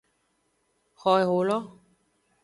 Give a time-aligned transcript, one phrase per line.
[0.99, 1.59] Xo eholo.